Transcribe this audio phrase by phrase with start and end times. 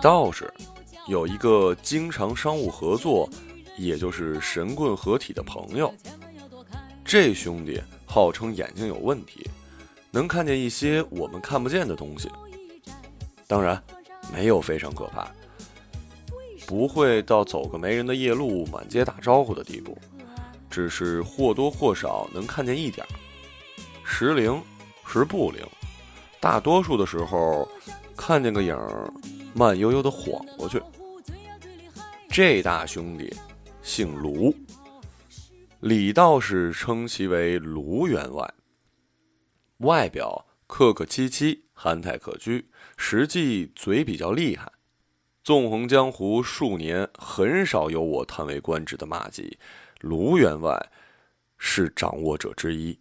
[0.00, 0.52] 道士
[1.08, 3.28] 有一个经常商务合作，
[3.76, 5.92] 也就是神棍合体的朋友。
[7.04, 9.48] 这兄弟号称眼睛有问题，
[10.12, 12.30] 能看见一些我们看不见的东西。
[13.48, 13.82] 当然，
[14.32, 15.28] 没有非常可怕，
[16.66, 19.98] 不会到走个没人的夜路满街打招呼的地步，
[20.70, 23.10] 只是或多或少能看见一点儿。
[24.04, 24.62] 时灵
[25.04, 25.66] 时不灵，
[26.38, 27.68] 大多数的时候
[28.16, 29.12] 看见个影儿。
[29.54, 30.80] 慢悠悠的晃过去。
[32.28, 33.34] 这大兄弟
[33.82, 34.54] 姓卢，
[35.80, 38.54] 李道士称其为卢员外。
[39.78, 42.64] 外表客客气气、憨态可掬，
[42.96, 44.70] 实际嘴比较厉害。
[45.42, 49.58] 纵横江湖数年，很少有我叹为观止的骂迹。
[50.00, 50.92] 卢员外
[51.56, 52.98] 是掌握者之一。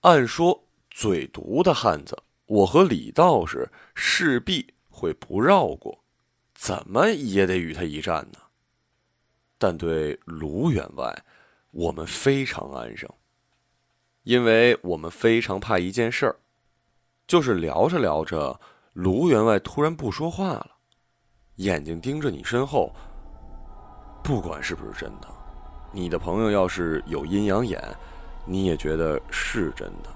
[0.00, 2.16] 按说嘴毒的汉子，
[2.46, 4.74] 我和李道士势必。
[4.98, 5.96] 会不绕过，
[6.54, 8.40] 怎么也得与他一战呢。
[9.56, 11.16] 但对卢员外，
[11.70, 13.08] 我们非常安生，
[14.24, 16.36] 因为我们非常怕一件事儿，
[17.28, 18.60] 就是聊着聊着，
[18.92, 20.70] 卢员外突然不说话了，
[21.56, 22.92] 眼睛盯着你身后。
[24.24, 25.28] 不管是不是真的，
[25.92, 27.82] 你的朋友要是有阴阳眼，
[28.44, 30.10] 你也觉得是真的。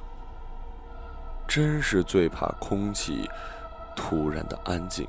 [1.48, 3.28] 真是最怕空气。
[3.94, 5.06] 突然的安静。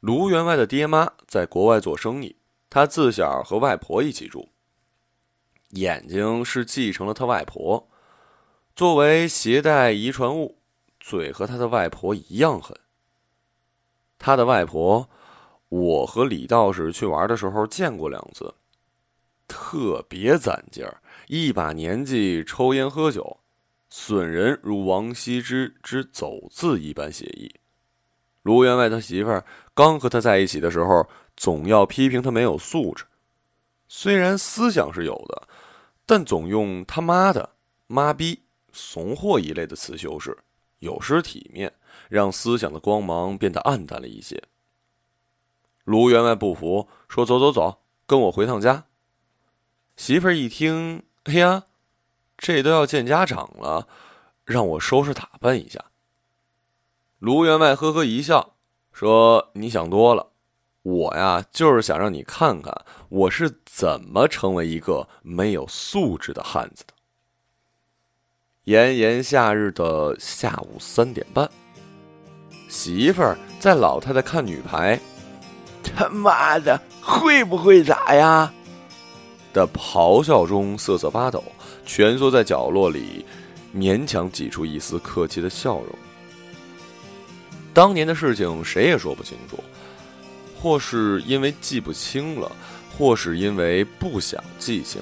[0.00, 2.36] 卢员外的爹妈在国外做生意，
[2.70, 4.48] 他自小和外婆一起住。
[5.70, 7.88] 眼睛是继承了他外婆，
[8.76, 10.58] 作为携带遗传物，
[11.00, 12.78] 嘴和他的外婆一样狠。
[14.18, 15.08] 他的外婆，
[15.68, 18.54] 我和李道士去玩的时候见过两次，
[19.48, 23.40] 特别攒劲儿，一把年纪抽烟喝酒。
[23.98, 27.50] 损人如王羲之之走字一般写意。
[28.42, 29.42] 卢员外他媳妇儿
[29.72, 33.06] 刚和他在一起的时候，总要批评他没有素质。
[33.88, 35.48] 虽然思想是有的，
[36.04, 37.48] 但总用他妈的、
[37.86, 38.38] 妈逼、
[38.70, 40.36] 怂货一类的词修饰，
[40.80, 41.72] 有失体面，
[42.10, 44.40] 让思想的光芒变得暗淡了一些。
[45.84, 48.84] 卢员外不服，说：“走走走，跟我回趟家。”
[49.96, 51.64] 媳妇儿一听，哎呀！
[52.38, 53.88] 这都要见家长了，
[54.44, 55.82] 让我收拾打扮一下。
[57.18, 58.54] 卢员外呵呵一笑，
[58.92, 60.28] 说：“你想多了，
[60.82, 66.92] 我呀就是想让你看看我是怎么成为一个没有素质的汉子的。”
[68.64, 71.48] 炎炎夏日的下午三点半，
[72.68, 75.00] 媳妇儿在老太太看女排，
[75.82, 78.52] 他妈的会不会打呀？
[79.52, 81.42] 的咆哮中瑟瑟发抖。
[81.86, 83.24] 蜷缩在角落里，
[83.74, 85.86] 勉强挤出一丝客气的笑容。
[87.72, 89.62] 当年的事情谁也说不清楚，
[90.60, 92.50] 或是因为记不清了，
[92.96, 95.00] 或是因为不想记清。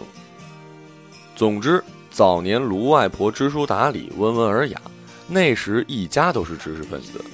[1.35, 4.81] 总之，早年卢外婆知书达理、温文尔雅，
[5.27, 7.25] 那时一家都是知识分子。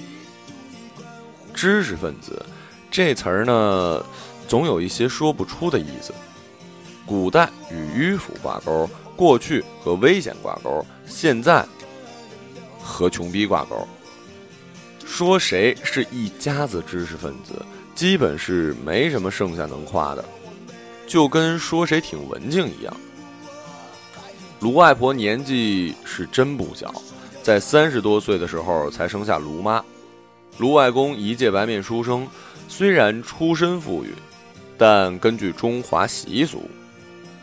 [1.53, 2.43] 知识分子
[2.89, 4.03] 这词儿呢，
[4.47, 6.13] 总有一些说不出的意思。
[7.05, 8.89] 古代与迂腐挂钩。
[9.15, 11.65] 过去和危险挂钩，现在
[12.79, 13.87] 和穷逼挂钩。
[15.05, 20.23] 说谁是一家子知识分子，基本是没什么剩下能夸的，
[21.05, 22.95] 就跟说谁挺文静一样。
[24.59, 26.93] 卢外婆年纪是真不小，
[27.43, 29.83] 在三十多岁的时候才生下卢妈。
[30.57, 32.27] 卢外公一介白面书生，
[32.67, 34.13] 虽然出身富裕，
[34.77, 36.69] 但根据中华习俗，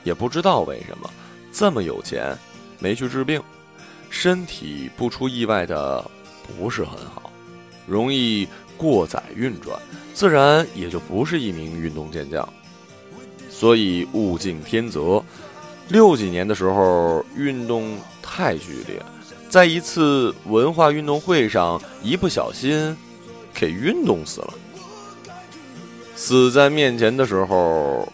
[0.04, 1.10] 也不知道为什么。
[1.58, 2.38] 这么有钱，
[2.78, 3.42] 没去治病，
[4.10, 6.09] 身体不出意外的
[6.47, 7.33] 不是很好，
[7.84, 8.47] 容易
[8.77, 9.77] 过载运转，
[10.15, 12.48] 自然也就不是一名运动健将。
[13.50, 15.21] 所以物竞天择，
[15.88, 19.03] 六几年的时候运动太剧烈，
[19.50, 22.97] 在一次文化运动会上一不小心
[23.53, 24.54] 给运动死了。
[26.15, 28.09] 死在面前的时候，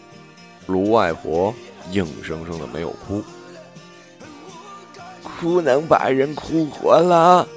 [0.65, 1.53] 卢外婆。
[1.91, 3.23] 硬生生的没有哭，
[5.39, 7.47] 哭能把人哭活了，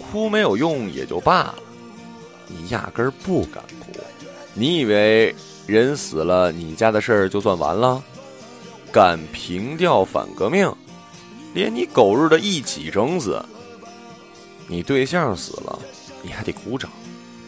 [0.00, 1.54] 哭没有用也就罢了，
[2.48, 3.92] 你压根儿不敢哭，
[4.54, 5.34] 你以为
[5.66, 8.02] 人死了，你家的事儿就算完了？
[8.92, 10.72] 敢平调反革命，
[11.54, 13.44] 连你狗日的一起整死！
[14.66, 15.78] 你对象死了，
[16.22, 16.90] 你还得鼓掌，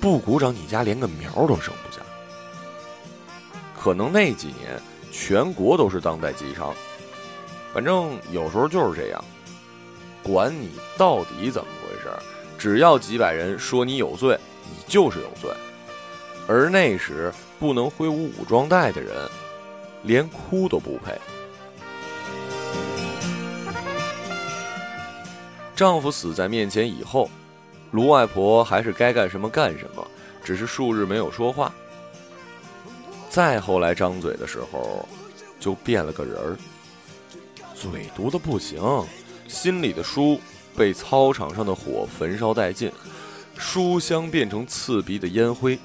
[0.01, 2.03] 不鼓掌，你家连个苗都生不下。
[3.79, 4.81] 可能那几年。
[5.11, 6.73] 全国都是当代机场，
[7.73, 9.25] 反正有时候就是这样。
[10.23, 12.11] 管你到底怎么回事，
[12.59, 15.51] 只要几百人说你有罪，你就是有罪。
[16.47, 19.15] 而那时不能挥舞武装带的人，
[20.03, 21.13] 连哭都不配。
[25.77, 27.31] 丈夫死在面前以后，
[27.93, 30.07] 卢外婆还是该干什么干什么，
[30.43, 31.73] 只是数日没有说话。
[33.31, 35.09] 再后来张嘴的时候，
[35.61, 36.57] 就变了个人儿，
[37.81, 38.81] 嘴毒的不行，
[39.47, 40.41] 心里的书
[40.77, 42.91] 被操场上的火焚烧殆尽，
[43.57, 45.79] 书香变成刺鼻的烟灰。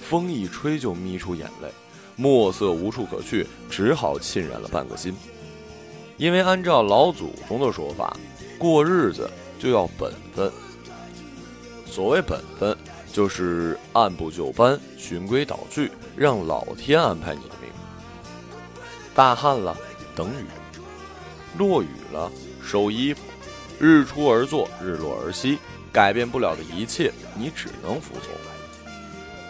[0.00, 1.68] 风一吹就眯出眼泪，
[2.16, 5.14] 墨色无处可去，只好浸染了半个心。
[6.16, 8.16] 因为按照老祖宗的说法，
[8.58, 10.50] 过日子就要本分。
[11.84, 12.76] 所谓本分，
[13.12, 17.70] 就是按部就班、循规蹈矩，让老天安排你的命。
[19.14, 19.76] 大旱了，
[20.16, 20.44] 等雨；
[21.56, 22.30] 落雨了，
[22.62, 23.22] 收衣服。
[23.80, 25.58] 日出而作，日落而息，
[25.92, 28.32] 改变不了的一切，你只能服从。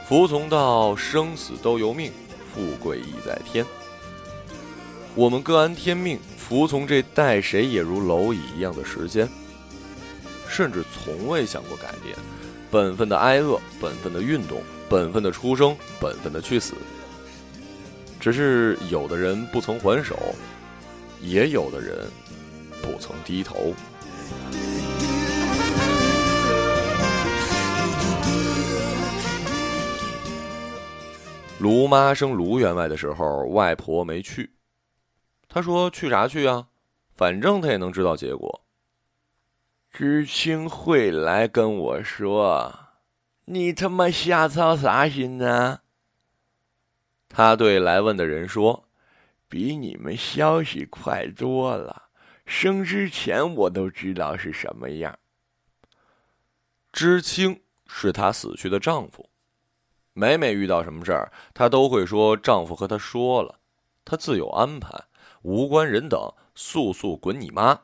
[0.07, 2.13] 服从到生死都由命，
[2.55, 3.65] 富贵亦在天。
[5.15, 9.29] 我们各安天命，服从这待谁也如蝼蚁一样的时间，
[10.49, 12.17] 甚至从未想过改变
[12.71, 16.75] 本分的挨饿，本分的运动，本分的出生，本分的去死。
[18.21, 20.17] 只是有的人不曾还手，
[21.21, 22.11] 也有的人
[22.83, 23.75] 不曾低头。
[31.61, 34.55] 卢妈生卢员外的时候，外婆没去。
[35.49, 36.69] 她说：“去啥去啊？
[37.17, 38.65] 反正她也能知道结果。”
[39.91, 42.79] 知青会来跟我说
[43.47, 45.81] ：“你他妈瞎操啥心呢？”
[47.29, 48.88] 他对来问的人说
[49.49, 52.11] ：“比你们消息快多了，
[52.47, 55.19] 生之前我都知道是什么样。”
[56.93, 59.29] 知青是她死去的丈夫。
[60.13, 63.61] 每每遇到什么事儿，她都会说丈夫和她说了，
[64.05, 65.05] 她自有安排，
[65.43, 67.83] 无关人等，速速滚你妈！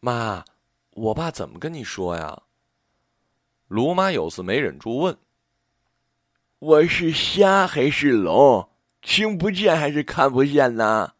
[0.00, 0.44] 妈，
[0.90, 2.42] 我爸怎么跟你说呀？
[3.68, 5.16] 卢妈有次没忍住问
[6.58, 8.68] ：“我是瞎还是聋？
[9.04, 11.12] 听不见还是看不见呢？”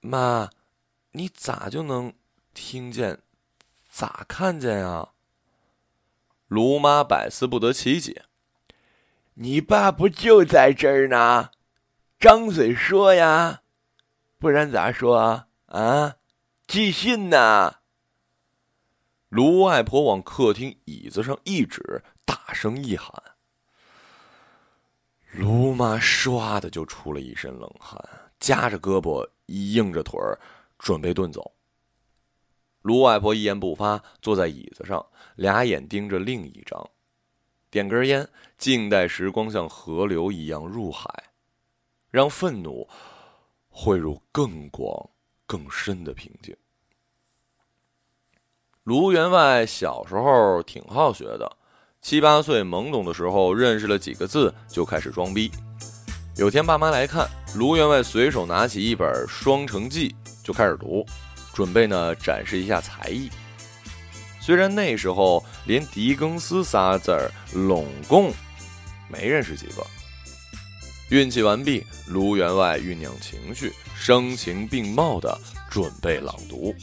[0.00, 0.50] 妈，
[1.10, 2.14] 你咋就能
[2.54, 3.20] 听见？
[3.90, 5.08] 咋看见呀？
[6.46, 8.24] 卢妈百思不得其解
[9.34, 11.50] ：“你爸不就在这儿呢？
[12.18, 13.62] 张嘴说呀，
[14.38, 16.16] 不然咋说啊？
[16.66, 17.80] 寄信呢？”
[19.28, 23.12] 卢外婆往客厅椅子上一指，大声一喊
[25.32, 28.02] ：“卢妈唰的就出了一身冷汗，
[28.40, 30.38] 夹着胳膊，硬着腿儿，
[30.78, 31.52] 准备遁走。”
[32.82, 35.04] 卢外婆一言不发，坐在椅子上，
[35.36, 36.90] 俩眼盯着另一张，
[37.70, 38.26] 点根烟，
[38.56, 41.10] 静待时光像河流一样入海，
[42.10, 42.88] 让愤怒
[43.68, 45.10] 汇入更广、
[45.46, 46.56] 更深的平静。
[48.84, 51.56] 卢员外小时候挺好学的，
[52.00, 55.50] 七八岁懵懂的时候认识了几个字，就开始装逼。
[56.36, 60.10] 有天爸妈来看，卢员外随手拿起一本《双城记》，
[60.42, 61.04] 就开始读。
[61.52, 63.28] 准备呢，展示一下才艺。
[64.40, 68.32] 虽然那时候连狄更斯仨字儿拢共
[69.08, 69.84] 没认识几个。
[71.10, 75.36] 运气完毕，卢员外酝酿情绪，声情并茂的
[75.68, 76.74] 准备朗读。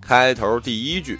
[0.00, 1.16] 开头第一句：“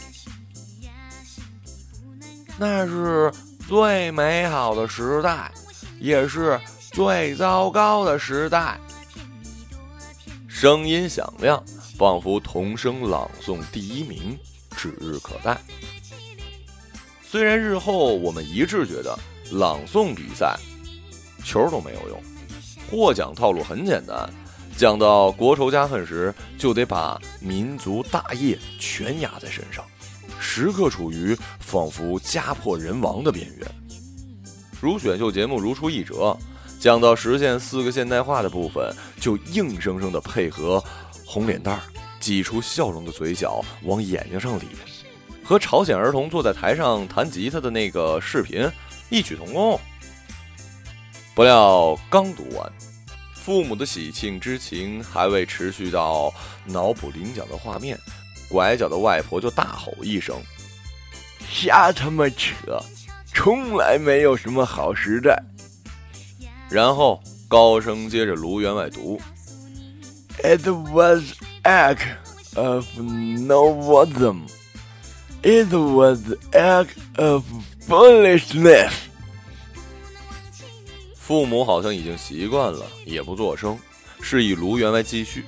[2.58, 3.32] 那是
[3.68, 5.50] 最美好的时代，
[6.00, 6.60] 也是
[6.92, 8.78] 最糟糕的时代。”
[10.48, 11.62] 声音响亮。
[11.98, 14.36] 仿佛童声朗诵第一名
[14.76, 15.56] 指日可待。
[17.22, 19.16] 虽然日后我们一致觉得
[19.52, 20.58] 朗诵比赛
[21.44, 22.20] 球都没有用，
[22.90, 24.28] 获奖套路很简单，
[24.76, 29.84] 讲到国仇家恨时，就得把民族大业全压在身上，
[30.42, 33.66] 时刻处于仿佛家破人亡的边缘。
[34.80, 36.36] 如选秀节目如出一辙，
[36.80, 40.82] 讲到实现四个现代化的部分，就硬生生的配合
[41.24, 41.80] 红脸蛋儿。
[42.20, 44.68] 挤出笑容的嘴角往眼睛上咧，
[45.42, 48.64] 和朝鲜儿童坐在台上弹吉他的那个视频
[49.10, 49.76] 异曲同工。
[51.34, 52.72] 不料刚读完，
[53.34, 56.32] 父母的喜庆之情还未持续到
[56.64, 57.98] 脑补领奖的画面，
[58.52, 60.38] 拐角的外婆就大吼一声
[61.50, 62.78] ：“瞎他妈扯！
[63.34, 65.42] 从来没有什么好时代。”
[66.68, 67.18] 然后
[67.48, 69.18] 高声接着卢员外读。
[70.44, 71.98] It was egg
[72.54, 74.42] of no wisdom,
[75.42, 76.20] it was
[76.52, 77.44] act of
[77.88, 78.92] foolishness.
[81.14, 83.78] 父母好像已经习惯了，也不作声，
[84.20, 85.44] 示意卢员外继续。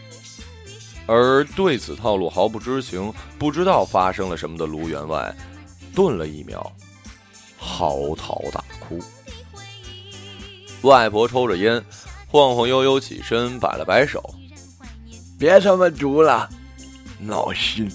[1.07, 5.35] 而对此套路毫不知情、不知道发生了什么的卢员外，
[5.95, 6.73] 顿了一秒，
[7.59, 8.99] 嚎啕大哭。
[10.83, 11.83] 外婆抽着烟，
[12.27, 14.23] 晃晃悠悠起身，摆了摆手
[15.39, 16.49] ：“别他妈读了，
[17.19, 17.91] 闹心。”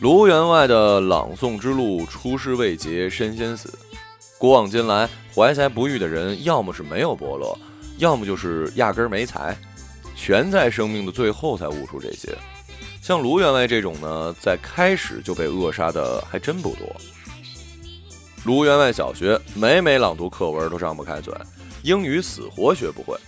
[0.00, 3.78] 卢员外的朗诵之路出师未捷身先死。
[4.38, 7.56] 古往今来，怀才不遇的人，要么是没有伯乐，
[7.96, 9.56] 要么就是压根儿没才。
[10.16, 12.36] 全在生命的最后才悟出这些，
[13.02, 16.96] 像卢员外这种呢，在开始就被扼杀的还真不多。
[18.44, 21.34] 卢员外小学每每朗读课文都张不开嘴，
[21.82, 23.18] 英语死活学不会，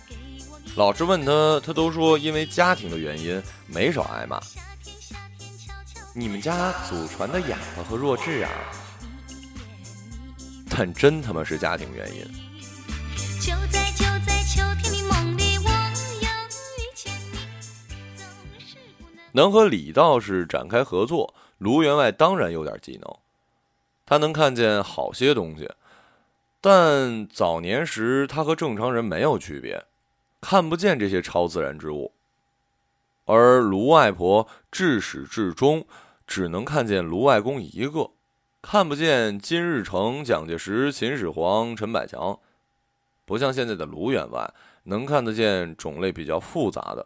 [0.75, 4.39] 老师问他，他都说因为家庭的原因，没少挨骂。
[6.13, 8.49] 你们家祖传的哑巴和弱智啊？
[10.69, 12.21] 但真他妈是家庭原因。
[13.39, 14.96] 就在就在秋天
[19.37, 23.17] 能和李道士展开合作，卢员外当然有点技能。
[24.03, 25.69] 他能看见好些东西，
[26.59, 29.85] 但早年时他和正常人没有区别，
[30.41, 32.13] 看不见这些超自然之物。
[33.25, 35.85] 而卢外婆至始至终
[36.25, 38.09] 只能看见卢外公一个，
[38.63, 42.39] 看不见金日成、蒋介石、秦始皇、陈百强，
[43.23, 44.51] 不像现在的卢员外
[44.85, 47.05] 能看得见种类比较复杂的。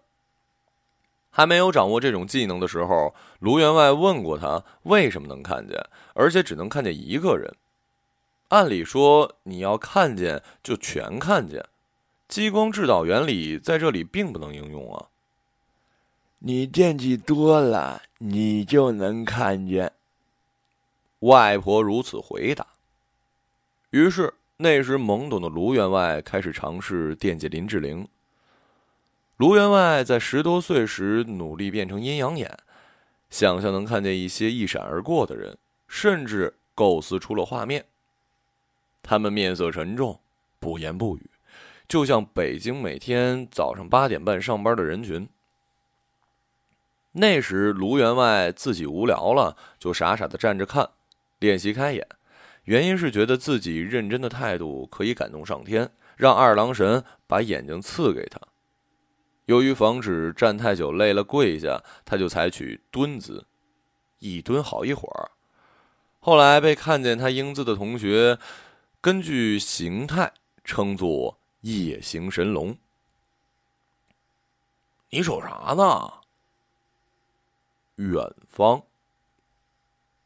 [1.31, 5.81] 还没有掌握这种技能的时候，卢员外问过他为什么能看见，
[6.13, 7.55] 而且只能看见一个人。
[8.49, 11.65] 按理说，你要看见就全看见，
[12.27, 15.07] 激光制导原理在这里并不能应用啊。
[16.39, 19.93] 你惦记多了，你就能看见。
[21.19, 22.67] 外婆如此回答。
[23.91, 28.07] 于是，那时懵懂的卢员外开始尝试惦记林志玲。
[29.41, 32.55] 卢员外在十多岁时努力变成阴阳眼，
[33.31, 35.57] 想象能看见一些一闪而过的人，
[35.87, 37.83] 甚至构思出了画面。
[39.01, 40.19] 他们面色沉重，
[40.59, 41.27] 不言不语，
[41.87, 45.27] 就像北京每天早上八点半上班的人群。
[47.13, 50.87] 那时卢员外自己无聊了，就傻傻的站着看，
[51.39, 52.07] 练习开眼。
[52.65, 58.39] 原因是觉得自己认真的态度可以感动上天，让二郎神把眼睛赐给他。
[59.51, 63.45] 由于防止站太久累了跪下，他就采取蹲姿，
[64.19, 65.31] 一蹲好一会儿。
[66.21, 68.39] 后来被看见他英姿的同学，
[69.01, 70.31] 根据形态
[70.63, 72.77] 称作夜行神龙。
[75.09, 76.13] 你瞅啥呢？
[77.97, 78.81] 远方。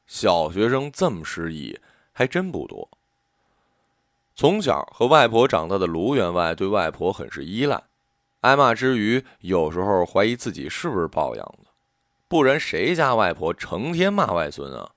[0.06, 1.80] 小学生这么失忆
[2.14, 2.88] 还真不多。
[4.36, 7.82] 从小和外婆长大的卢员外，对外婆很是依赖。
[8.46, 11.72] 挨骂之余，有时候怀疑自己是不是抱养的，
[12.28, 14.92] 不然谁家外婆成天骂外孙啊？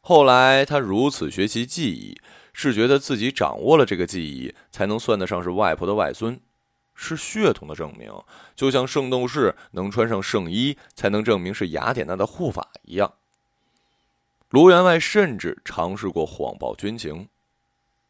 [0.00, 2.18] 后来他如此学习技艺，
[2.54, 6.40] 是觉得自己掌握了这个技艺，才能算得上是外婆的外孙，
[6.94, 8.10] 是血统的证明，
[8.56, 13.12] 就像圣斗士能穿上圣衣才能证明是雅典娜的护法一样。
[14.48, 17.28] 卢员外甚至尝试过谎报军情。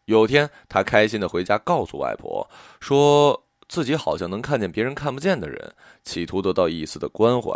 [0.05, 2.49] 有天，他开心的回家告诉外婆
[2.79, 3.42] 说。
[3.73, 5.75] 自己好像能看见别人看不见的人，
[6.05, 7.51] 企图得到一丝的关怀。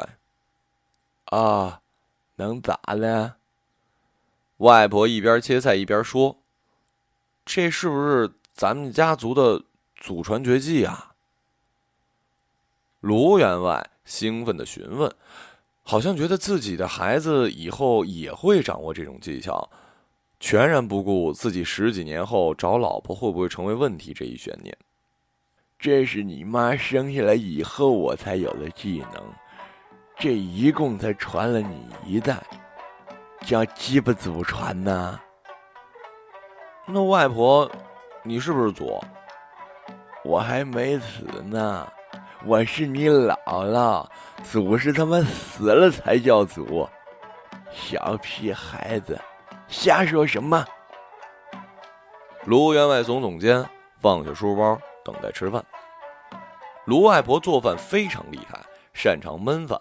[1.27, 1.83] 啊，
[2.37, 3.37] 能咋的？
[4.57, 6.39] 外婆一边切菜一边说
[7.45, 9.63] ：“这是不是咱们家族的
[9.95, 11.13] 祖传绝技啊？”
[13.01, 15.15] 卢员外兴奋的询问，
[15.83, 19.69] 好像觉得自己的孩子以后也会掌握这种技巧，
[20.41, 24.75] 全然不顾自己十几年后找老婆会不会成为问题这一悬念。
[25.79, 29.23] 这是你妈生下来以后我才有的技能，
[30.19, 32.43] 这一共才传了你一代，
[33.43, 35.21] 叫鸡巴祖传呐。
[36.87, 37.71] 那外婆，
[38.23, 38.99] 你是不是祖？
[40.25, 41.87] 我还没死呢，
[42.45, 44.05] 我是你姥姥，
[44.43, 46.89] 祖是他妈死了才叫祖。
[47.71, 49.21] 小屁孩子，
[49.69, 50.65] 瞎说什么？
[52.45, 53.65] 卢员外耸耸肩，
[54.01, 54.81] 放下书包。
[55.07, 55.65] 等待吃饭。
[56.87, 58.61] 卢外婆做饭非常厉害，
[58.93, 59.81] 擅长焖饭，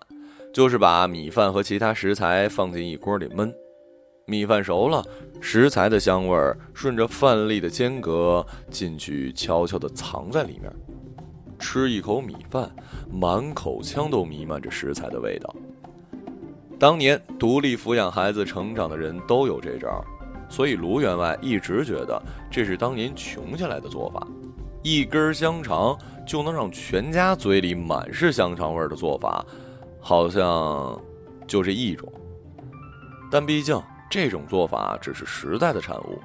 [0.54, 3.52] 就是把米饭和其他食材放进一锅里焖。
[4.28, 5.04] 米饭熟了，
[5.40, 10.72] 食材的香味儿顺着饭粒的间隔进去，悄悄地藏在里面。
[11.60, 12.70] 吃一口米饭，
[13.12, 15.56] 满口腔都弥漫着食材的味道。
[16.78, 20.04] 当年独立抚养孩子成长的人都有这招，
[20.50, 24.28] 所以卢员外一直觉得这是当年穷下来的做法。
[24.86, 29.44] 一根香肠就能让全家嘴里满是香肠味的做法，
[30.00, 31.02] 好像
[31.48, 32.08] 就这一种。
[33.32, 36.22] 但毕竟这种做法只是时代的产物。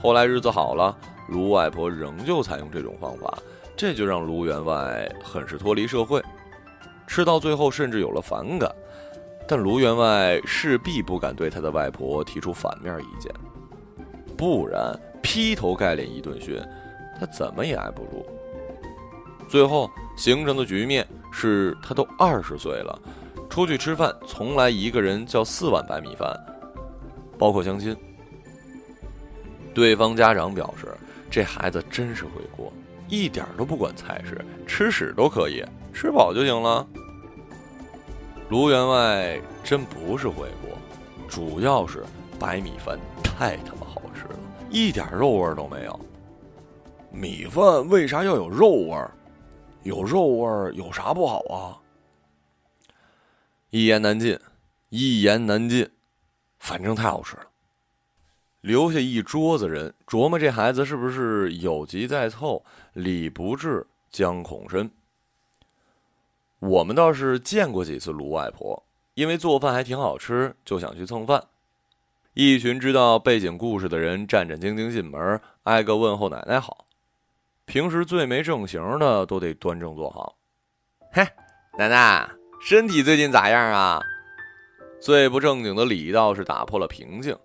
[0.00, 0.96] 后来日子好了，
[1.28, 3.38] 卢外婆仍旧采用这种方法，
[3.76, 6.24] 这就让卢员外很是脱离社会，
[7.06, 8.74] 吃到最后甚至有了反感。
[9.46, 13.30] 但卢员外势必不敢对他的外婆提出反面意见，
[14.34, 16.58] 不然劈头盖脸一顿训。
[17.22, 18.26] 他怎么也挨不住，
[19.48, 22.98] 最后形成的局面是他都二十岁了，
[23.48, 26.36] 出去吃饭从来一个人叫四碗白米饭，
[27.38, 27.96] 包括相亲。
[29.72, 30.88] 对方家长表示，
[31.30, 32.72] 这孩子真是会过，
[33.08, 35.64] 一点都不管菜式，吃屎都可以，
[35.94, 36.84] 吃饱就行了。
[38.48, 40.76] 卢员外真不是会过，
[41.28, 42.04] 主要是
[42.36, 44.36] 白米饭太他妈好吃了，
[44.70, 46.00] 一点肉味都没有。
[47.12, 49.10] 米饭为啥要有肉味儿？
[49.82, 51.76] 有肉味儿有啥不好啊？
[53.70, 54.38] 一言难尽，
[54.88, 55.90] 一言难尽，
[56.58, 57.46] 反正太好吃了。
[58.62, 62.64] 留下一桌子人琢磨这孩子是不是有急在凑，
[62.94, 64.90] 礼不至，将恐深。
[66.60, 68.82] 我们倒是见过几次卢外婆，
[69.14, 71.44] 因为做饭还挺好吃，就想去蹭饭。
[72.34, 76.86] 一群知道背景故事的人战战兢兢进门，挨个问候奶奶好。
[77.66, 80.36] 平时最没正形的都得端正坐好。
[81.12, 81.26] 嘿，
[81.78, 82.28] 奶奶，
[82.60, 84.00] 身体最近咋样啊？
[85.00, 87.36] 最不正经的李道士打破了平静。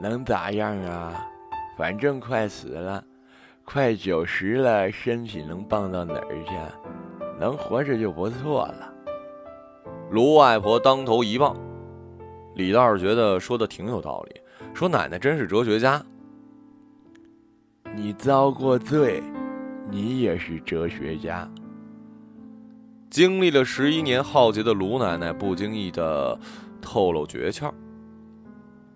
[0.00, 1.26] 能咋样啊？
[1.76, 3.04] 反正快死了，
[3.64, 6.52] 快九十了，身体能棒到哪儿去？
[7.38, 8.92] 能活着就不错了。
[10.10, 11.56] 卢外婆当头一棒。
[12.54, 14.40] 李道士觉得说的挺有道理，
[14.74, 16.00] 说奶奶真是哲学家。
[17.96, 19.22] 你遭过罪，
[19.88, 21.48] 你也是哲学家。
[23.08, 26.36] 经历了十一年浩劫的卢奶奶不经意的
[26.82, 27.72] 透露诀窍。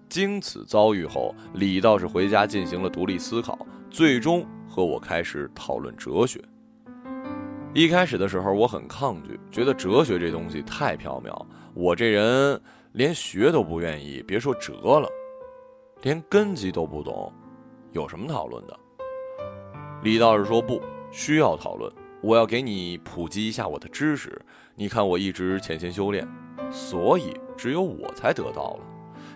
[0.09, 3.57] 经此遭遇后，李道士回家进行了独立思考，
[3.89, 6.43] 最终和我开始讨论哲学。
[7.75, 12.61] 一开始的时候，我很抗拒，觉得哲学这东西太缥缈，我这人
[12.93, 15.09] 连学都不愿意，别说哲了，
[16.03, 17.33] 连根基都不懂，
[17.93, 18.77] 有什么讨论的？
[20.09, 21.93] 李道士说：“不需要讨论，
[22.23, 24.41] 我要给你普及一下我的知识。
[24.75, 26.27] 你看我一直潜心修炼，
[26.71, 28.81] 所以只有我才得到了。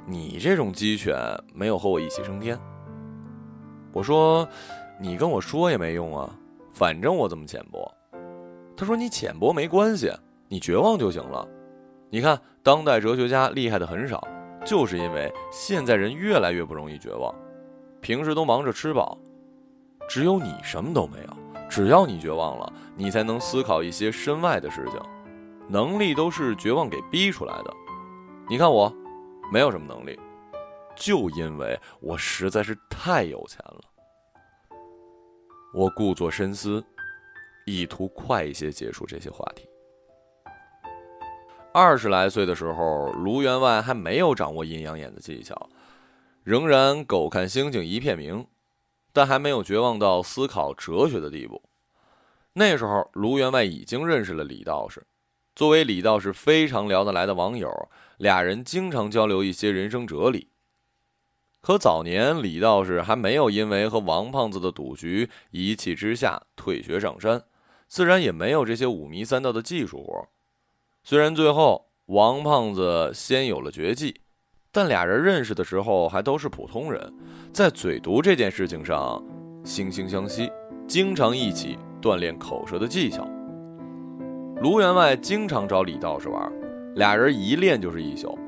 [0.07, 1.15] 你这种鸡犬
[1.53, 2.59] 没有和我一起升天。”
[3.93, 4.49] 我说
[4.99, 6.35] ：“你跟我说也没用啊，
[6.71, 7.95] 反正我这么浅薄。”
[8.75, 10.11] 他说：“你浅薄没关系，
[10.49, 11.47] 你绝望就行了。
[12.09, 14.27] 你看当代哲学家厉害的很少，
[14.65, 17.35] 就是因为现在人越来越不容易绝望，
[18.01, 19.19] 平时都忙着吃饱。”
[20.13, 21.37] 只有你什么都没有，
[21.71, 25.01] 只要你绝望了，你才能思考一些身外的事情。
[25.71, 27.75] 能力都是绝望给逼出来的。
[28.47, 28.95] 你看我，
[29.51, 30.21] 没有什么能力，
[30.95, 33.81] 就因为我实在是太有钱了。
[35.73, 36.85] 我故作深思，
[37.65, 39.67] 意图快一些结束这些话题。
[41.73, 45.71] 二十来岁的时候，卢员外还没有掌握阴阳眼的技巧，
[46.45, 48.47] 仍然狗看星星一片明。
[49.13, 51.63] 但还没有绝望到思考哲学的地步。
[52.55, 55.07] 那时候，卢员外已经认识了李道士。
[55.55, 57.71] 作为李道士非常聊得来的网友，
[58.17, 60.49] 俩人经常交流一些人生哲理。
[61.61, 67.45] 可早年李道士还没有因为和王胖子的赌局一气之下退学上山，
[67.87, 70.27] 自然也没有这些五迷三道的技术活。
[71.05, 74.22] 虽然最后王胖子先有了绝技。
[74.75, 77.13] 但俩人认识的时候还都是普通人，
[77.53, 79.23] 在嘴毒这件事情上
[79.63, 80.51] 惺惺相惜，
[80.89, 83.29] 经常一起锻炼口舌的技巧。
[84.63, 86.51] 卢员外经常找李道士玩，
[86.95, 88.39] 俩人一练就是一宿，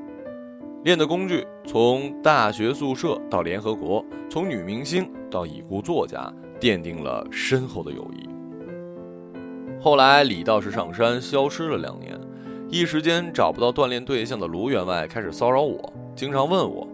[0.83, 8.27] 练的工具从大学宿舍到联合国，从女明星到已故作家，奠定了深厚的友谊。
[9.79, 12.19] 后来李道士上山消失了两年，
[12.67, 15.93] 一时间找不到锻炼对象的卢员外开始骚扰我。
[16.15, 16.87] 经常问我：“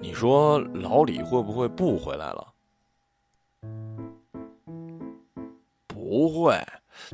[0.00, 2.46] 你说老李会不会不回来了？”
[5.88, 6.56] 不会，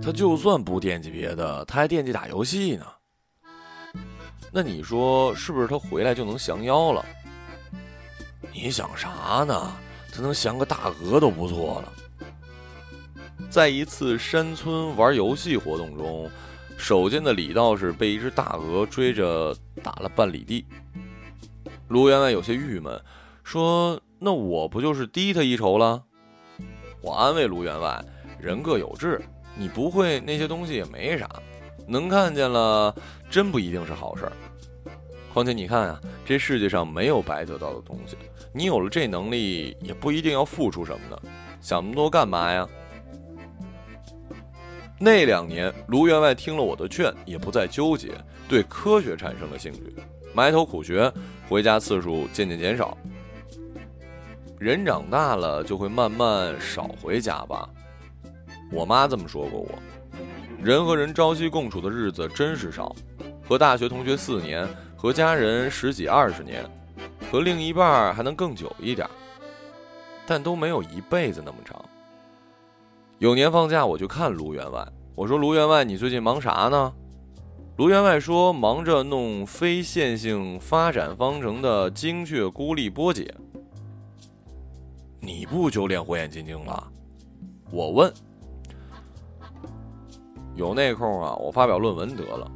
[0.03, 2.85] 他就算不惦记别的，他还惦记打游戏呢。
[4.53, 7.03] 那你说是不是他回来就能降妖了？
[8.53, 9.73] 你想啥呢？
[10.13, 11.93] 他能降个大鹅都不错了。
[13.49, 16.31] 在一次山村玩游戏活动中，
[16.79, 20.65] 守间的李道士被一只大鹅追着打了半里地。
[21.89, 22.99] 卢员外有些郁闷，
[23.43, 26.03] 说：“那我不就是低他一筹了？”
[27.03, 28.03] 我安慰卢员外
[28.41, 29.21] ：“人各有志，
[29.57, 31.29] 你不会那些东西也没啥，
[31.87, 32.95] 能看见了，
[33.29, 34.33] 真不一定是好事儿。
[35.35, 38.17] 况且你看啊，这世界上没有白得到的东西，
[38.53, 41.23] 你有了这能力，也不一定要付出什么的，
[41.61, 42.67] 想那么多干嘛呀？”
[45.01, 48.13] 那两年，卢员外听了我的劝，也不再纠结，
[48.49, 49.95] 对科学产生了兴趣，
[50.35, 51.13] 埋头苦学，
[51.49, 52.99] 回家次数渐渐减少。
[54.59, 57.69] 人长大了就会慢慢少回家吧，
[58.73, 59.69] 我妈这么说过我。
[60.61, 62.93] 人和人朝夕共处的日子真是少，
[63.49, 66.69] 和大学同学四年，和家人十几二十年，
[67.31, 69.09] 和另一半还能更久一点，
[70.27, 71.88] 但都没有一辈子那么长。
[73.19, 74.87] 有年放假，我就看卢员外。
[75.17, 76.93] 我说：“卢员外，你最近忙啥呢？”
[77.77, 83.35] 卢员外说：“忙着弄非线性发展方程的精确孤立波解。”
[85.21, 86.93] 你不就练火眼金睛了？
[87.73, 88.13] 我问。
[90.55, 92.49] 有那空啊，我发表论文得了。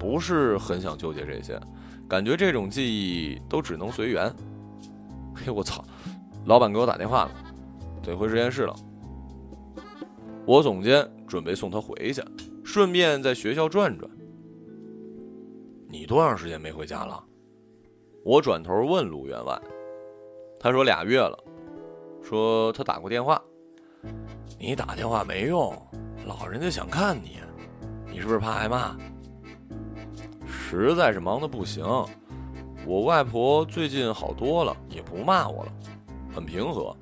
[0.00, 1.60] 不是很想纠结这些，
[2.08, 4.32] 感觉这种记忆都只能随缘。
[5.32, 5.84] 嘿，我操！
[6.46, 7.30] 老板给我打电话了，
[8.02, 8.74] 得回实验室了。
[10.44, 12.22] 我总监准备送他回去，
[12.64, 14.10] 顺便在学校转转。
[15.88, 17.22] 你多长时间没回家了？
[18.24, 19.60] 我转头问卢员外，
[20.58, 21.38] 他说俩月了，
[22.22, 23.40] 说他打过电话。
[24.58, 25.76] 你打电话没用，
[26.26, 27.38] 老人家想看你，
[28.10, 28.96] 你是不是怕挨骂？
[30.46, 31.84] 实在是忙得不行。
[32.86, 35.72] 我外婆最近好多了，也不骂我了，
[36.34, 36.96] 很平和。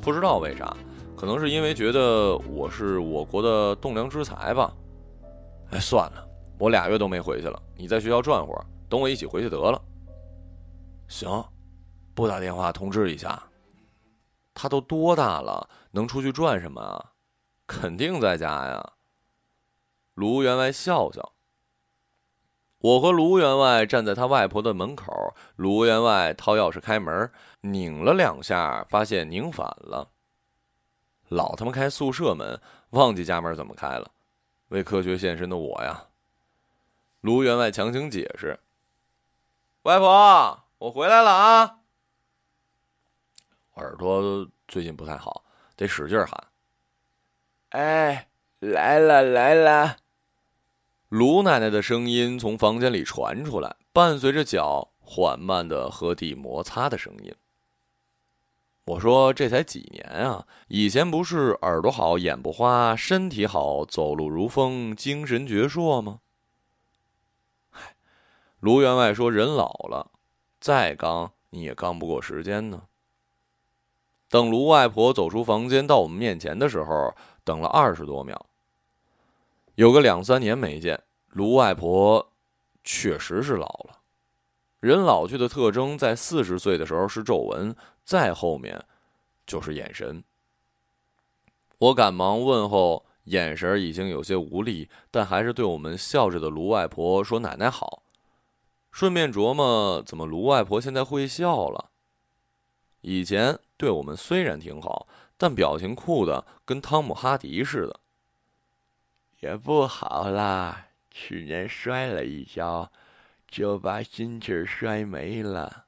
[0.00, 0.74] 不知道为啥。
[1.22, 4.74] 可能是因为觉得我是我国的栋梁之才吧。
[5.70, 9.80] 哎，算了，我俩月都没回去了，你在学校转会儿，等我一起回去得了。
[11.06, 11.30] 行，
[12.12, 13.40] 不打电话通知一下。
[14.52, 17.12] 他都多大了，能出去转什么啊？
[17.68, 18.94] 肯定在家呀。
[20.14, 21.34] 卢员外笑笑。
[22.80, 25.12] 我和卢员外站在他外婆的门口，
[25.54, 27.30] 卢员外掏钥匙开门，
[27.60, 30.08] 拧了两下，发现拧反了。
[31.32, 34.10] 老他妈开宿舍门，忘记家门怎么开了。
[34.68, 36.08] 为科学献身的我呀，
[37.20, 38.60] 卢员外强行解释
[39.82, 41.78] ：“外婆，我回来了啊。”
[43.76, 45.44] 耳朵最近不太好，
[45.76, 46.48] 得使劲喊。
[47.70, 48.28] 哎，
[48.60, 49.96] 来了来了！
[51.08, 57.34] 卢奶奶的声音从房间里传出来，伴随着脚缓慢的和地摩擦的声音。
[58.84, 60.44] 我说这才几年啊！
[60.66, 66.18] 以前不是耳朵好、眼不花、身体好、走路如风、精神矍铄吗？
[67.70, 67.94] 嗨，
[68.58, 70.10] 卢员外说人老了，
[70.60, 72.82] 再刚你也刚不过时间呢。
[74.28, 77.14] 等卢外婆走出房间到我们面前的时候，
[77.44, 78.46] 等了二十多秒，
[79.76, 82.32] 有个两三年没见，卢外婆
[82.82, 84.00] 确实是老了。
[84.80, 87.76] 人老去的特征，在四十岁的时候是皱纹。
[88.04, 88.84] 再后面，
[89.46, 90.22] 就是眼神。
[91.78, 98.02] 我赶忙问候，眼神已经有些无力，但还是对我们笑着的卢外婆说：“奶奶好。”
[98.92, 101.90] 顺便琢磨，怎么卢外婆现在会笑了？
[103.00, 108.00] 以前对我们虽然挺好，但表情酷的跟汤姆哈迪似的。
[109.40, 112.92] 也不好啦，去年摔了一跤，
[113.48, 115.81] 就把心气摔没了。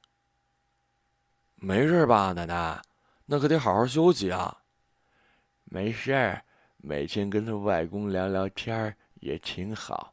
[1.64, 2.78] 没事吧，奶奶？
[3.24, 4.58] 那可得好好休息啊。
[5.64, 6.44] 没事儿，
[6.76, 10.12] 每天跟他外公聊聊天儿也挺好。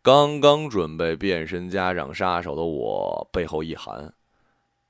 [0.00, 4.14] 刚刚准备变身家长杀手的我，背后一寒，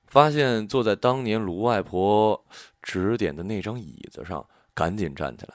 [0.07, 2.45] 发现坐在当年卢外婆
[2.81, 5.55] 指点的那张椅子上，赶紧站起来。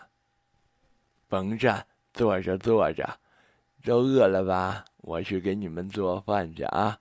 [1.30, 3.18] 甭站，坐着坐着。
[3.86, 4.84] 都饿了吧？
[4.98, 7.00] 我去给你们做饭去啊。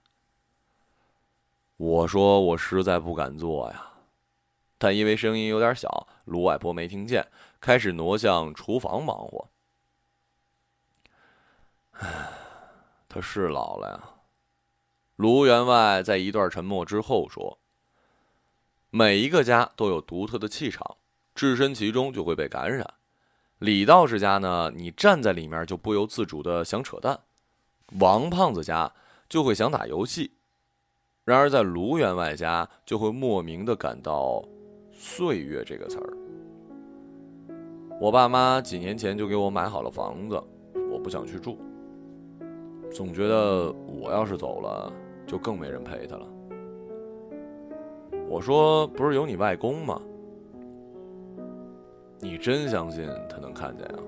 [1.81, 3.93] 我说我实在不敢做呀，
[4.77, 7.27] 但因为声音有点小，卢外婆没听见，
[7.59, 9.49] 开始挪向厨房忙活。
[11.93, 12.29] 唉，
[13.09, 14.11] 他是老了呀。
[15.17, 17.59] 卢员外在一段沉默之后说
[18.91, 20.99] ：“每一个家都有独特的气场，
[21.35, 22.87] 置身其中就会被感染。
[23.59, 27.17] 李道士家呢，你站在里面就不由自主的想扯淡；
[27.99, 28.93] 王胖子家
[29.31, 30.37] 就会想打游戏。”
[31.31, 34.43] 然而，在卢员外家，就会莫名的感到
[34.91, 36.13] “岁月”这个词儿。
[38.01, 40.43] 我爸妈几年前就给我买好了房子，
[40.91, 41.57] 我不想去住，
[42.91, 44.93] 总觉得我要是走了，
[45.25, 46.27] 就更没人陪他了。
[48.29, 50.03] 我说：“不是有你外公吗？
[52.19, 54.01] 你真相信他能看见啊？”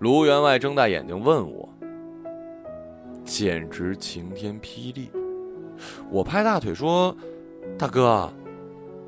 [0.00, 1.68] 卢员外睁大眼睛问我，
[3.22, 5.08] 简直晴天霹雳。
[6.10, 7.14] 我拍大腿说
[7.78, 8.30] ：“大哥，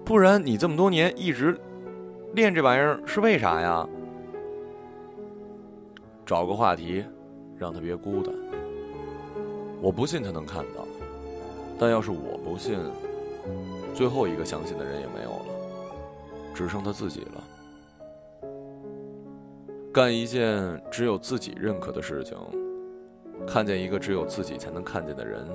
[0.05, 1.59] 不然你这么多年一直
[2.35, 3.89] 练这玩意儿是为啥呀？”
[6.27, 7.05] 找个话题，
[7.57, 8.35] 让他别孤单。
[9.81, 10.87] 我不信他能看到，
[11.79, 12.79] 但要是我不信，
[13.95, 15.47] 最后一个相信的人也没有了，
[16.55, 17.45] 只剩他自己了。
[19.93, 22.37] 干一件只有自己认可的事情，
[23.47, 25.47] 看见一个只有自己才能看见的人。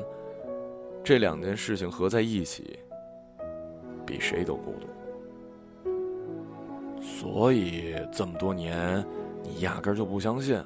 [1.03, 2.79] 这两件事情合在一起，
[4.05, 4.87] 比谁都孤独。
[7.01, 9.03] 所以这么多年，
[9.41, 10.61] 你压根儿就不相信。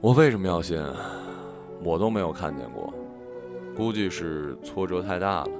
[0.00, 0.82] 我为什么要信？
[1.82, 2.92] 我都没有看见过，
[3.76, 5.50] 估计是挫折太大了，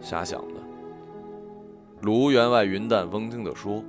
[0.00, 0.54] 瞎想的。
[2.02, 3.82] 卢员外云淡风轻地说。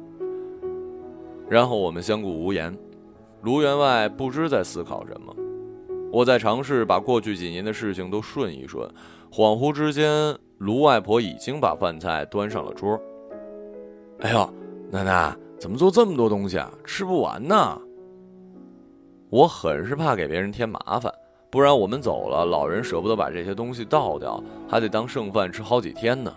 [1.49, 2.77] 然后我们相顾无言。
[3.41, 5.35] 卢员外不知在思考什么。
[6.11, 8.89] 我在尝试把过去几年的事情都顺一顺，
[9.31, 12.99] 恍惚之间，卢外婆已经把饭菜端上了桌。
[14.21, 14.53] 哎呦，
[14.89, 16.71] 奶奶，怎么做这么多东西啊？
[16.83, 17.79] 吃不完呢。
[19.29, 21.13] 我很是怕给别人添麻烦，
[21.51, 26.33] 不然我们走了，老人舍不得把这些东西倒掉，还得当剩饭吃好几天呢。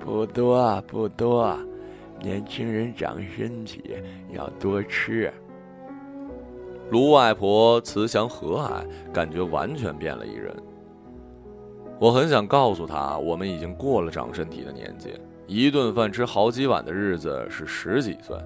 [0.00, 1.56] 不多，不多，
[2.20, 3.96] 年轻人长身体，
[4.32, 5.32] 要多吃。
[6.90, 10.54] 卢外婆慈祥和蔼，感觉完全变了一人。
[11.98, 15.14] 我很想告诉她，我们已经过了长身体的年纪，
[15.46, 18.36] 一顿饭吃好几碗的日子是十几岁，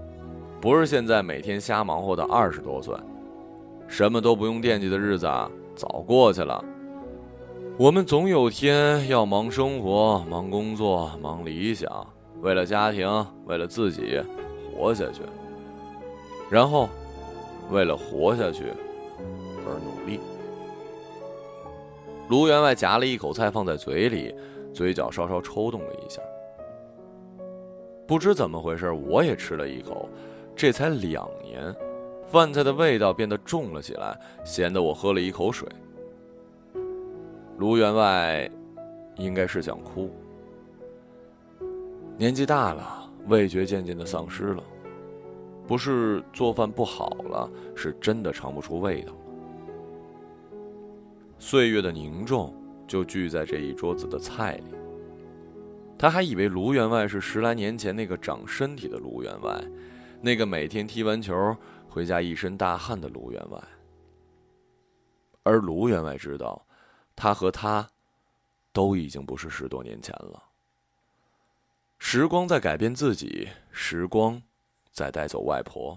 [0.61, 2.95] 不是现在每天瞎忙活的二十多岁。
[3.87, 6.65] 什么都不用惦记的日子啊，早过去了。
[7.77, 11.91] 我们总有天要忙生活、忙工作、忙理想，
[12.41, 14.21] 为了家庭，为了自己，
[14.73, 15.23] 活下去。
[16.49, 16.89] 然后。
[17.71, 18.73] 为了活下去
[19.67, 20.21] 而努力。
[22.29, 24.35] 卢员外夹了一口菜放在嘴里，
[24.75, 26.21] 嘴角稍稍抽动了一下。
[28.07, 30.09] 不知怎么回事，我也吃了一口。
[30.57, 31.75] 这才两年，
[32.27, 35.69] 饭菜的味道变得重了起来，咸得我喝了一口水。
[37.59, 38.51] 卢员外
[39.17, 40.11] 应该是想哭。
[42.17, 44.63] 年纪大了，味觉渐渐的丧失了。
[45.69, 49.19] 不是做饭不好了，是真的尝不出味道了。
[51.39, 52.55] 岁月的凝重
[52.87, 54.75] 就聚在这一桌子的菜里。
[55.99, 59.63] 他还以为卢员外是十来年前那个长身体的卢员外，
[60.23, 61.55] 那个每天踢完球
[61.87, 63.63] 回家一身大汗的卢员外。
[65.43, 66.65] 而卢员外知道，
[67.15, 67.87] 他和他
[68.73, 70.43] 都已经不是十多年前了。
[71.99, 74.41] 时光在改变自己，时光。
[74.99, 75.97] 再带走外婆。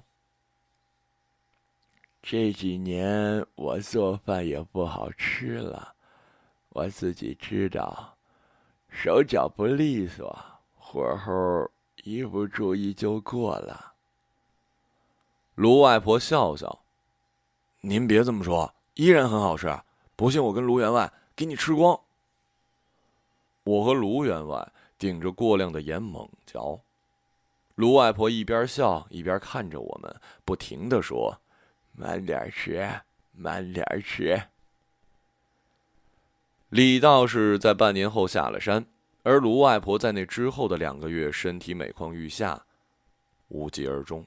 [2.22, 5.96] 这几年我做饭也不好吃了，
[6.70, 8.16] 我自己知道，
[8.90, 10.38] 手脚不利索，
[10.78, 11.68] 火候
[12.04, 13.94] 一不注意就过了。
[15.56, 16.84] 卢外婆笑笑
[17.82, 19.76] ：“您别这么说，依然很好吃。
[20.16, 22.00] 不信我跟卢员外给你吃光。”
[23.66, 26.80] 我和卢员外顶着过量的盐猛嚼。
[27.82, 30.16] 卢外婆一边笑一边看着我们，
[30.46, 31.42] 不停的说
[31.98, 32.88] ：“慢点吃，
[33.32, 34.40] 慢点吃。”
[36.70, 38.86] 李道士在半年后下了山，
[39.24, 42.64] 而卢外婆在那之后的两个月，身体每况愈下，
[43.48, 44.24] 无疾而终。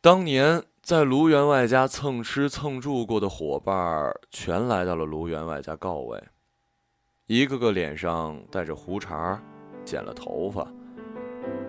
[0.00, 6.20] 当年在卢员外家蹭吃蹭住过的伙伴儿，全来到了卢员外家告慰，
[7.26, 9.40] 一个个脸上带着胡茬，
[9.84, 10.68] 剪了头发。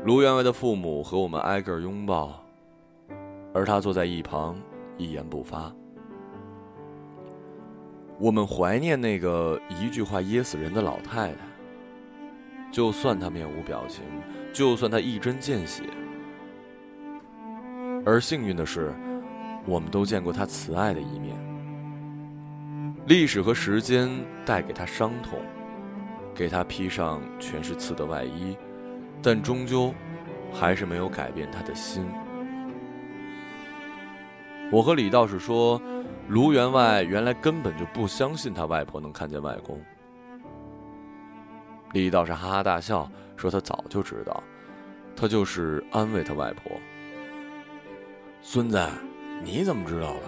[0.06, 2.42] 卢员外的父母和我们挨个拥抱，
[3.54, 4.56] 而他坐在一旁，
[4.98, 5.72] 一言不发。
[8.18, 11.40] 我们怀念那个一句话噎死人的老太太。
[12.72, 14.04] 就算她面无表情，
[14.54, 15.84] 就算她一针见血，
[18.06, 18.94] 而幸运的是，
[19.66, 21.36] 我们都见过她慈爱的一面。
[23.08, 24.08] 历史和时间
[24.46, 25.40] 带给她伤痛，
[26.34, 28.56] 给她披上全是刺的外衣。
[29.22, 29.94] 但终究，
[30.54, 32.06] 还是没有改变他的心。
[34.72, 35.82] 我和李道士说，
[36.28, 39.82] 卢员外原来根本就不相信他外婆能看见外公。
[41.94, 44.44] 李道士哈哈大笑，说他早就知道，
[45.16, 46.72] 他就是安慰他外婆。
[48.42, 48.80] 孙子，
[49.44, 50.22] 你怎么知道的？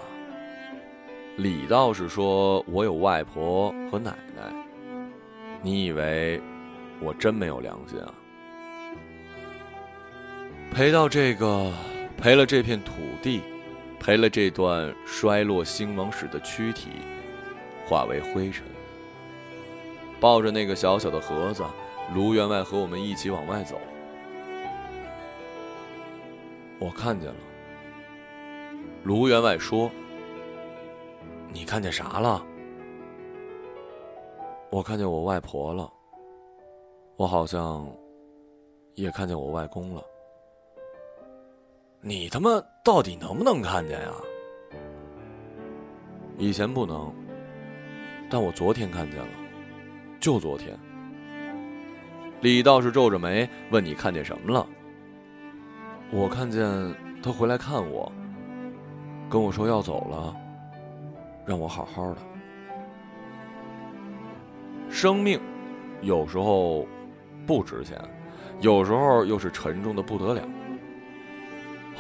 [1.38, 4.54] 李道士说：“我有外婆和奶奶。”
[5.63, 6.41] 你以为
[6.99, 8.13] 我真没有良心啊？
[10.71, 11.69] 陪到这个，
[12.17, 13.41] 陪了这片土地，
[13.99, 16.91] 陪了这段衰落兴亡史的躯体，
[17.86, 18.65] 化为灰尘。
[20.19, 21.62] 抱着那个小小的盒子，
[22.15, 23.79] 卢员外和我们一起往外走。
[26.79, 27.36] 我看见了。
[29.03, 29.91] 卢员外说。
[31.53, 32.41] 你看见啥了？
[34.69, 35.91] 我看见我外婆了。
[37.17, 37.86] 我好像
[38.95, 40.01] 也看见我外公了。
[42.03, 42.49] 你他妈
[42.83, 44.11] 到底能不能看见呀？
[46.39, 47.13] 以前不能，
[48.27, 49.27] 但我昨天看见了，
[50.19, 50.75] 就昨天。
[52.41, 54.67] 李道士皱着眉问：“你看见什么了？”
[56.09, 56.67] 我看见
[57.21, 58.11] 他回来看我，
[59.29, 60.35] 跟我说要走了。
[61.45, 62.17] 让我好好的。
[64.89, 65.39] 生命
[66.01, 66.87] 有时候
[67.45, 67.95] 不值钱，
[68.59, 70.41] 有时候又是沉重的不得了。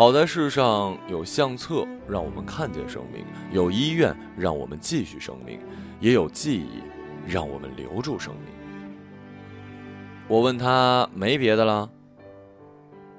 [0.01, 5.59] 好在世上有相册让我们看见生命，有医院让我们继续生命，
[5.99, 6.81] 也有记忆
[7.31, 8.51] 让我们留住生命。
[10.27, 11.87] 我问他没别的了，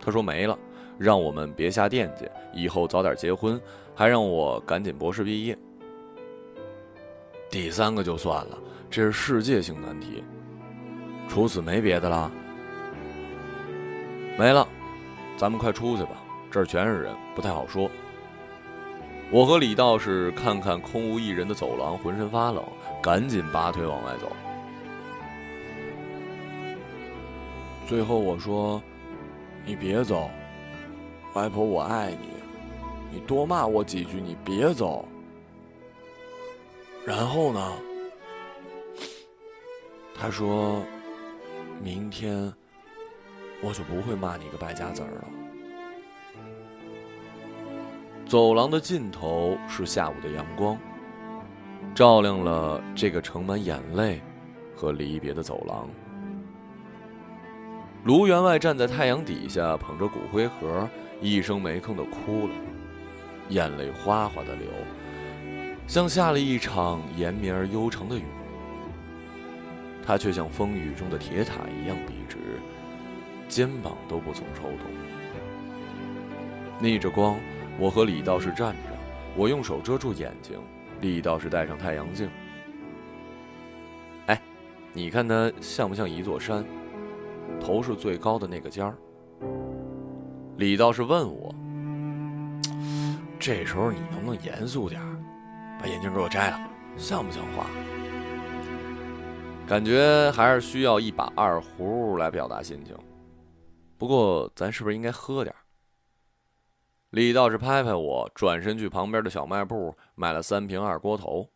[0.00, 0.58] 他说没了，
[0.98, 3.60] 让我们别瞎惦记，以后早点结婚，
[3.94, 5.56] 还让我赶紧博士毕业。
[7.48, 8.58] 第三个就算了，
[8.90, 10.24] 这是世界性难题。
[11.28, 12.28] 除此没别的了，
[14.36, 14.66] 没了，
[15.36, 16.21] 咱们快出去吧，
[16.52, 17.90] 这儿全是人，不太好说。
[19.30, 22.62] 我和李道士看看空无一人的走廊，浑身发冷，
[23.02, 24.30] 赶紧拔腿往外走。
[27.88, 28.82] 最后我说
[29.64, 30.30] ：“你别走，
[31.32, 32.28] 外婆，我爱你，
[33.10, 35.08] 你多骂我几句，你别走。”
[37.06, 37.72] 然后呢？
[40.14, 40.82] 他说
[41.82, 42.52] ：“明天
[43.62, 45.24] 我就不会骂你个败家子儿了。”
[48.32, 50.78] 走廊的尽头是下午的阳光，
[51.94, 54.22] 照亮了这个盛满眼泪
[54.74, 55.86] 和离别的走廊。
[58.04, 60.88] 卢员外站在太阳底下，捧着骨灰盒，
[61.20, 62.54] 一声没吭的哭了，
[63.50, 64.66] 眼泪哗哗的流。
[65.86, 68.24] 像下了一场延绵而悠长的雨，
[70.02, 72.38] 他却像风雨中的铁塔一样笔直，
[73.46, 74.78] 肩膀都不曾抽动。
[76.80, 77.36] 逆着光，
[77.78, 78.90] 我和李道士站着，
[79.36, 80.58] 我用手遮住眼睛，
[81.00, 82.30] 李道士戴上太阳镜。
[84.26, 84.40] 哎，
[84.92, 86.64] 你看他像不像一座山？
[87.60, 88.96] 头是最高的那个尖儿。
[90.56, 91.54] 李道士问我
[93.38, 95.18] ：“这时候你能不能严肃点儿？”
[95.80, 96.60] 把眼镜给我摘了，
[96.96, 97.66] 像不像话？
[99.66, 102.96] 感觉还是需要一把二胡来表达心情。
[103.96, 105.54] 不过，咱是不是应该喝点？
[107.12, 111.46] 李道士拍拍我，转身去旁边的小卖部买了三瓶二锅头。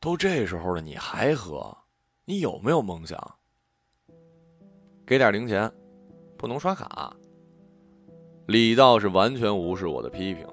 [0.00, 1.72] 都这时候了，你还喝？
[2.24, 3.16] 你有没有梦想？
[5.06, 5.72] 给点零钱，
[6.36, 7.14] 不能刷卡。
[8.48, 10.44] 李道士完全无视我的批评。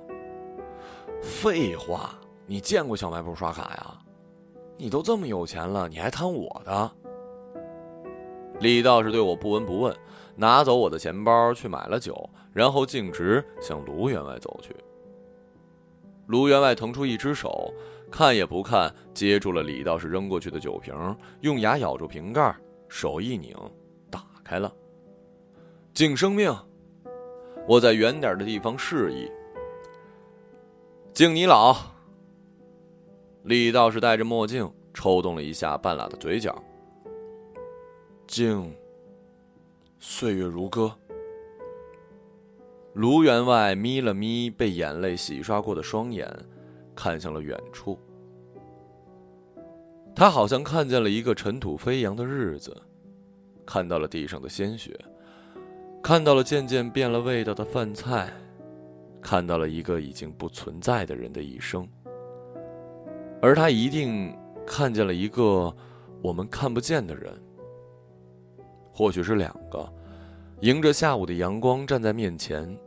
[1.23, 2.13] 废话，
[2.45, 3.97] 你见过小卖部刷卡呀？
[4.77, 6.91] 你都这么有钱了，你还贪我的？
[8.59, 9.97] 李道士对我不闻不问，
[10.35, 14.75] 拿走我的钱包去买了酒，然后径直向卢员外走去。
[16.27, 17.73] 卢员外腾出一只手，
[18.09, 20.95] 看也不看，接住了李道士扔过去的酒瓶，
[21.41, 22.55] 用牙咬住瓶盖，
[22.87, 23.55] 手一拧，
[24.09, 24.73] 打开了。
[25.93, 26.55] 敬生命！
[27.67, 29.29] 我在远点的地方示意。
[31.13, 31.75] 敬你老。
[33.43, 36.55] 李道士戴着墨镜，抽动了一下半拉的嘴角。
[38.25, 38.73] 敬。
[40.05, 40.93] 岁月如歌。
[42.91, 46.29] 卢员外眯了眯被眼泪洗刷过的双眼，
[46.93, 47.97] 看向了远处。
[50.13, 52.75] 他好像看见了一个尘土飞扬的日子，
[53.65, 54.93] 看到了地上的鲜血，
[56.03, 58.29] 看到了渐渐变了味道的饭菜。
[59.21, 61.87] 看到了一个已经不存在的人的一生，
[63.41, 64.37] 而他一定
[64.67, 65.73] 看见了一个
[66.21, 67.33] 我们看不见的人，
[68.93, 69.91] 或许是两个，
[70.61, 72.77] 迎着下午的阳光站在面前，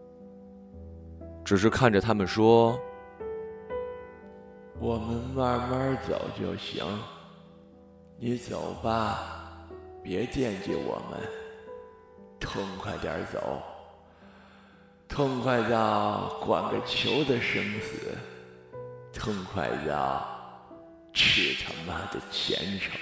[1.45, 2.79] 只是看着他们说
[4.79, 6.85] ：“我们慢慢走就行，
[8.19, 9.67] 你走吧，
[10.03, 11.21] 别惦记我们。”
[12.39, 13.61] 痛快点走，
[15.09, 18.15] 痛快到管个球的生死，
[19.13, 20.25] 痛快到
[21.13, 22.93] 去他妈的前程。